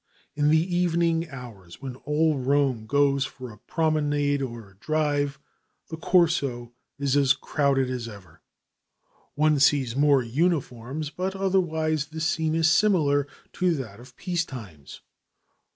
In 0.35 0.49
the 0.49 0.57
evening 0.75 1.29
hours, 1.29 1.79
when 1.79 1.95
all 1.95 2.39
Rome 2.39 2.87
goes 2.87 3.23
for 3.23 3.51
a 3.51 3.59
promenade 3.59 4.41
or 4.41 4.67
a 4.71 4.75
drive, 4.77 5.37
the 5.89 5.95
Corso 5.95 6.73
is 6.97 7.15
as 7.15 7.33
crowded 7.33 7.87
as 7.91 8.07
ever. 8.07 8.41
One 9.35 9.59
sees 9.59 9.95
more 9.95 10.23
uniforms, 10.23 11.11
but 11.11 11.35
otherwise 11.35 12.07
the 12.07 12.19
scene 12.19 12.55
is 12.55 12.67
similar 12.71 13.27
to 13.53 13.75
that 13.75 13.99
of 13.99 14.17
peace 14.17 14.43
times. 14.43 15.01